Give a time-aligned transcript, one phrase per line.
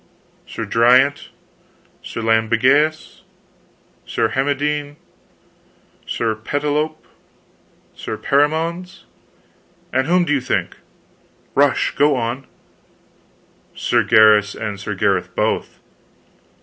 [0.51, 1.27] "Sir Driant,
[2.01, 3.21] Sir Lambegus,
[4.07, 4.95] Sir Herminde,
[6.07, 6.97] Sir Pertilope,
[7.95, 9.03] Sir Perimones,
[9.93, 10.75] and whom do you think?"
[11.53, 11.91] "Rush!
[11.93, 12.47] Go on."
[13.75, 15.77] "Sir Gaheris, and Sir Gareth both!"